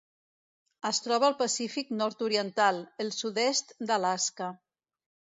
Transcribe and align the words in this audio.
Es 0.89 0.99
troba 1.07 1.27
al 1.31 1.35
Pacífic 1.41 1.91
nord-oriental: 1.99 2.79
el 3.05 3.11
sud-est 3.17 3.75
d'Alaska. 3.91 4.49